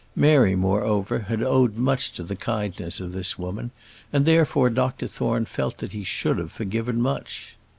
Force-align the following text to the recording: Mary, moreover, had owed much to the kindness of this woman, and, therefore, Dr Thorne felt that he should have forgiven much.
Mary, 0.15 0.55
moreover, 0.55 1.19
had 1.29 1.43
owed 1.43 1.75
much 1.77 2.11
to 2.11 2.23
the 2.23 2.35
kindness 2.35 2.99
of 2.99 3.11
this 3.11 3.37
woman, 3.37 3.69
and, 4.11 4.25
therefore, 4.25 4.67
Dr 4.67 5.05
Thorne 5.05 5.45
felt 5.45 5.77
that 5.77 5.91
he 5.91 6.03
should 6.03 6.39
have 6.39 6.51
forgiven 6.51 6.99
much. 6.99 7.55